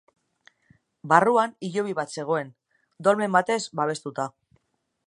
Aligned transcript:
Barruan 1.11 1.53
hilobi 1.67 1.95
bat 2.01 2.15
zegoen, 2.17 2.51
dolmen 3.09 3.39
batez 3.39 3.61
babestuta. 3.83 4.29